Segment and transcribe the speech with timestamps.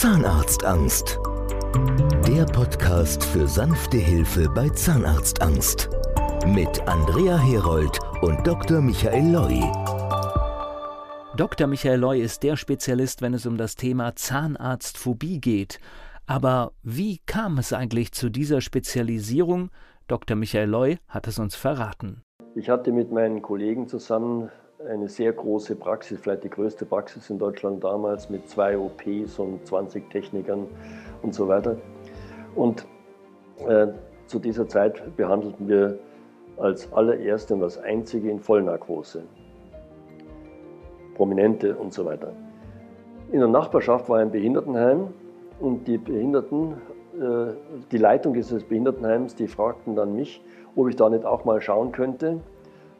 [0.00, 1.20] Zahnarztangst.
[2.26, 5.90] Der Podcast für sanfte Hilfe bei Zahnarztangst.
[6.46, 8.80] Mit Andrea Herold und Dr.
[8.80, 9.60] Michael Loi.
[11.36, 11.66] Dr.
[11.66, 15.80] Michael Loi ist der Spezialist, wenn es um das Thema Zahnarztphobie geht.
[16.24, 19.68] Aber wie kam es eigentlich zu dieser Spezialisierung?
[20.08, 20.34] Dr.
[20.34, 22.22] Michael Loi hat es uns verraten.
[22.54, 24.50] Ich hatte mit meinen Kollegen zusammen
[24.88, 29.66] eine sehr große Praxis, vielleicht die größte Praxis in Deutschland damals mit zwei OPs und
[29.66, 30.66] 20 Technikern
[31.22, 31.76] und so weiter.
[32.54, 32.86] Und
[33.66, 33.88] äh,
[34.26, 35.98] zu dieser Zeit behandelten wir
[36.56, 39.22] als allererste und als einzige in Vollnarkose.
[41.14, 42.32] Prominente und so weiter.
[43.32, 45.08] In der Nachbarschaft war ein Behindertenheim
[45.60, 46.72] und die Behinderten,
[47.20, 47.52] äh,
[47.92, 50.42] die Leitung dieses Behindertenheims, die fragten dann mich,
[50.74, 52.40] ob ich da nicht auch mal schauen könnte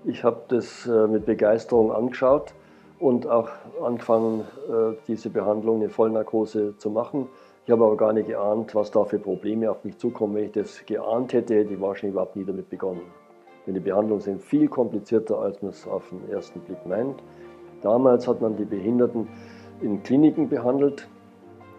[0.04, 2.54] ich habe das äh, mit Begeisterung angeschaut
[2.98, 3.48] und auch
[3.82, 7.28] angefangen, äh, diese Behandlung in Vollnarkose zu machen.
[7.66, 10.34] Ich habe aber gar nicht geahnt, was da für Probleme auf mich zukommen.
[10.34, 13.02] Wenn ich das geahnt hätte, hätte ich wahrscheinlich überhaupt nie damit begonnen.
[13.66, 17.22] Denn die Behandlungen sind viel komplizierter, als man es auf den ersten Blick meint.
[17.82, 19.28] Damals hat man die Behinderten
[19.82, 21.08] in Kliniken behandelt,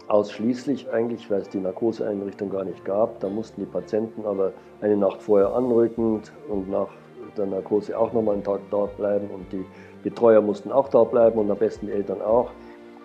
[0.08, 3.19] ausschließlich eigentlich, weil es die Narkoseeinrichtung gar nicht gab.
[3.19, 6.89] Da mussten die Patienten aber eine Nacht vorher anrücken und nach
[7.37, 9.65] der Narkose auch nochmal einen Tag dort bleiben und die
[10.03, 12.51] Betreuer mussten auch da bleiben und am besten die Eltern auch.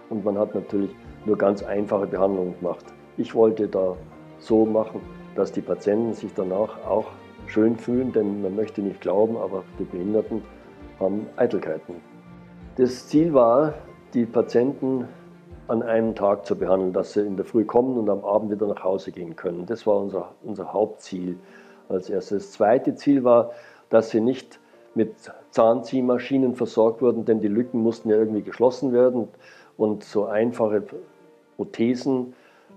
[0.09, 0.91] Und man hat natürlich
[1.25, 2.85] nur ganz einfache Behandlungen gemacht.
[3.17, 3.97] Ich wollte da
[4.39, 5.01] so machen,
[5.35, 7.07] dass die Patienten sich danach auch
[7.47, 10.43] schön fühlen, denn man möchte nicht glauben, aber die Behinderten
[10.99, 11.97] haben Eitelkeiten.
[12.77, 13.75] Das Ziel war,
[14.15, 15.09] die Patienten
[15.69, 18.67] an einem Tag zu behandeln, dass sie in der Früh kommen und am Abend wieder
[18.67, 19.67] nach Hause gehen können.
[19.67, 21.39] Das war unser, unser Hauptziel
[21.89, 22.45] als erstes.
[22.45, 23.51] Das zweite Ziel war,
[23.91, 24.59] dass sie nicht
[24.95, 25.15] mit
[25.51, 29.29] Zahnziehmaschinen versorgt wurden, denn die Lücken mussten ja irgendwie geschlossen werden.
[29.77, 30.83] Und so einfache
[31.57, 32.35] Prothesen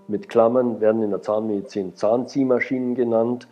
[0.07, 3.47] mit Klammern werden in der Zahnmedizin Zahnziehmaschinen genannt.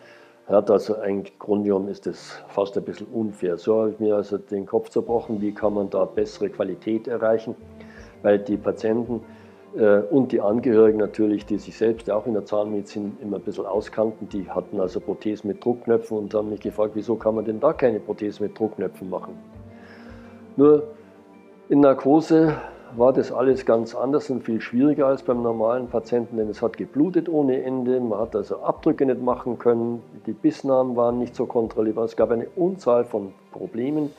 [0.47, 3.57] Hat also ein genommen ist das fast ein bisschen unfair.
[3.57, 7.55] So habe ich mir also den Kopf zerbrochen, wie kann man da bessere Qualität erreichen,
[8.21, 9.21] weil die Patienten
[10.09, 14.27] und die Angehörigen natürlich, die sich selbst auch in der Zahnmedizin immer ein bisschen auskannten,
[14.27, 17.73] die hatten also Prothesen mit Druckknöpfen und haben mich gefragt, wieso kann man denn da
[17.73, 19.37] keine Prothesen mit Druckknöpfen machen?
[20.55, 20.83] Nur
[21.69, 22.55] in Narkose
[22.95, 26.77] war das alles ganz anders und viel schwieriger als beim normalen Patienten, denn es hat
[26.77, 31.45] geblutet ohne Ende, man hat also Abdrücke nicht machen können, die Bissnamen waren nicht so
[31.45, 34.11] kontrollierbar, es gab eine Unzahl von Problemen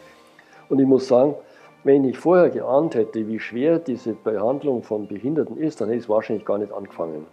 [0.68, 1.34] und ich muss sagen,
[1.84, 6.04] wenn ich vorher geahnt hätte, wie schwer diese Behandlung von Behinderten ist, dann hätte ich
[6.04, 7.26] es wahrscheinlich gar nicht angefangen.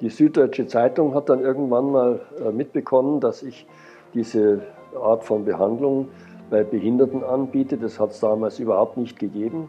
[0.00, 3.66] Die Süddeutsche Zeitung hat dann irgendwann mal äh, mitbekommen, dass ich
[4.14, 4.62] diese
[5.00, 6.08] Art von Behandlung
[6.50, 7.76] bei Behinderten anbiete.
[7.76, 9.68] Das hat es damals überhaupt nicht gegeben.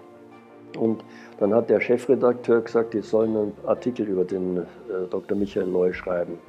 [0.77, 1.03] Und
[1.39, 4.63] dann hat der Chefredakteur gesagt, ich soll einen Artikel über den äh,
[5.09, 5.37] Dr.
[5.37, 6.39] Michael Leu schreiben.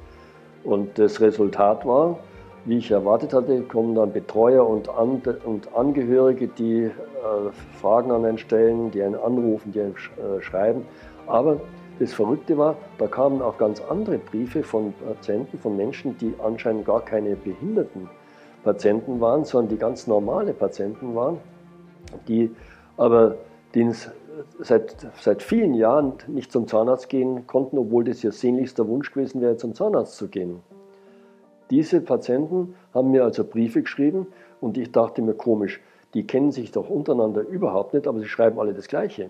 [0.63, 2.17] Und das Resultat war,
[2.65, 6.89] wie ich erwartet hatte, kommen dann Betreuer und, An und Angehörige, die
[7.25, 10.85] äh, Fragen an einen stellen, die einen anrufen, die einen äh, schreiben.
[11.27, 11.59] Aber
[11.99, 16.85] das Verrückte war, da kamen auch ganz andere Briefe von Patienten, von Menschen, die anscheinend
[16.85, 18.09] gar keine behinderten
[18.63, 21.37] Patienten waren, sondern die ganz normale Patienten waren,
[22.27, 22.51] die
[22.97, 23.35] aber
[24.59, 29.41] seit, seit vielen Jahren nicht zum Zahnarzt gehen konnten, obwohl das ihr sehnlichster Wunsch gewesen
[29.41, 30.61] wäre, zum Zahnarzt zu gehen.
[31.69, 34.27] Diese Patienten haben mir also Briefe geschrieben
[34.61, 35.81] und ich dachte mir komisch,
[36.15, 39.29] die kennen sich doch untereinander überhaupt nicht, aber sie schreiben alle das Gleiche.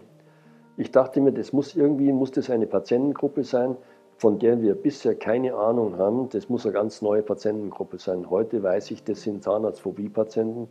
[0.78, 3.75] Ich dachte mir, das muss irgendwie muss das eine Patientengruppe sein,
[4.18, 6.29] von der wir bisher keine Ahnung haben.
[6.29, 8.29] Das muss eine ganz neue Patientengruppe sein.
[8.29, 10.68] Heute weiß ich, das sind Zahnarztphobie-Patienten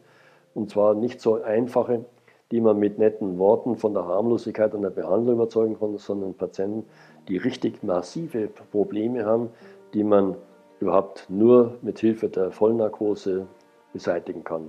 [0.55, 2.05] und zwar nicht so einfache,
[2.53, 6.85] die man mit netten Worten von der Harmlosigkeit und der Behandlung überzeugen kann, sondern Patienten,
[7.27, 9.51] die richtig massive Probleme haben,
[9.95, 10.37] die man
[10.79, 13.47] überhaupt nur mit Hilfe der Vollnarkose
[13.93, 14.69] beseitigen kann.